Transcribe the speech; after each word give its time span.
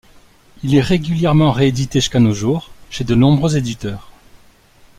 Il 0.63 0.73
est 0.73 0.81
régulièrement 0.81 1.51
réédité 1.51 1.99
jusqu'à 1.99 2.19
nos 2.19 2.33
jours, 2.33 2.71
chez 2.89 3.03
de 3.03 3.13
nombreux 3.13 3.55
éditeurs. 3.55 4.11